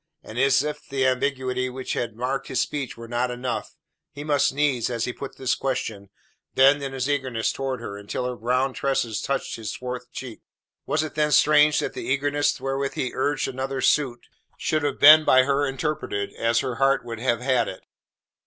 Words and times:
And 0.23 0.39
as 0.39 0.63
if 0.63 0.89
the 0.89 1.05
ambiguity 1.05 1.69
which 1.69 1.93
had 1.93 2.15
marked 2.15 2.47
his 2.47 2.59
speech 2.59 2.97
were 2.97 3.07
not 3.07 3.29
enough, 3.29 3.75
he 4.11 4.23
must 4.23 4.51
needs, 4.51 4.89
as 4.89 5.05
he 5.05 5.13
put 5.13 5.37
this 5.37 5.53
question, 5.53 6.09
bend 6.55 6.81
in 6.81 6.91
his 6.91 7.07
eagerness 7.07 7.51
towards 7.51 7.81
her 7.83 7.97
until 7.99 8.25
her 8.25 8.35
brown 8.35 8.73
tresses 8.73 9.21
touched 9.21 9.57
his 9.57 9.69
swart 9.73 10.11
cheek. 10.11 10.41
Was 10.87 11.03
it 11.03 11.13
then 11.13 11.31
strange 11.31 11.77
that 11.81 11.93
the 11.93 12.01
eagerness 12.05 12.59
wherewith 12.59 12.93
he 12.95 13.11
urged 13.13 13.47
another's 13.47 13.89
suit 13.89 14.25
should 14.57 14.81
have 14.81 14.99
been 14.99 15.23
by 15.23 15.43
her 15.43 15.67
interpreted 15.67 16.33
as 16.33 16.61
her 16.61 16.77
heart 16.77 17.05
would 17.05 17.19
have 17.19 17.41
had 17.41 17.67
it? 17.67 17.81